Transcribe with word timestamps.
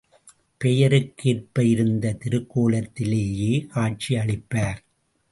பெயருக்கு 0.61 1.29
ஏற்ப 1.29 1.63
இருந்த 1.63 2.17
திருக்கோலத்திலேயே 2.23 3.67
காட்சி 3.67 4.15
அளிப்பார். 4.15 4.79